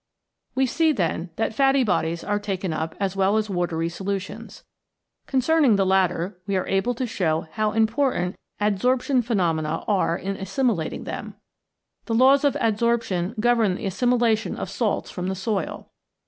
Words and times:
We 0.55 0.65
see, 0.65 0.93
then, 0.93 1.29
that 1.35 1.53
fatty 1.53 1.83
bodies 1.83 2.23
are 2.23 2.39
taken 2.39 2.73
up 2.73 2.95
as 2.99 3.15
well 3.15 3.37
as 3.37 3.51
watery 3.51 3.87
solutions. 3.87 4.63
Con 5.27 5.41
cerning 5.41 5.75
the 5.77 5.85
latter, 5.85 6.39
we 6.47 6.57
are 6.57 6.65
able 6.65 6.95
to 6.95 7.05
show 7.05 7.41
how 7.51 7.71
im 7.75 7.85
portant 7.85 8.35
adsorption 8.59 9.23
phenomena 9.23 9.83
are 9.87 10.17
in 10.17 10.37
assimilating 10.37 11.03
them. 11.03 11.35
The 12.05 12.15
laws 12.15 12.43
of 12.43 12.55
adsorption 12.55 13.35
govern 13.39 13.75
the 13.75 13.85
assimi 13.85 14.17
lation 14.17 14.55
of 14.57 14.71
salts 14.71 15.11
from 15.11 15.27
the 15.27 15.35
soil. 15.35 15.91